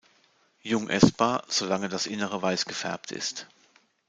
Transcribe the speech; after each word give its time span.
Jung 0.63 0.89
essbar, 0.89 1.43
solange 1.47 1.87
das 1.87 2.07
innere 2.07 2.41
weiß 2.41 2.65
gefärbt 2.65 3.11
ist. 3.11 3.45